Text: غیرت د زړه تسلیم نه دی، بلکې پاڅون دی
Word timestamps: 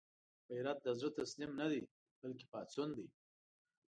غیرت 0.49 0.77
د 0.83 0.87
زړه 0.99 1.09
تسلیم 1.19 1.51
نه 1.59 1.67
دی، 1.71 1.81
بلکې 2.21 2.45
پاڅون 2.51 2.89
دی 2.97 3.05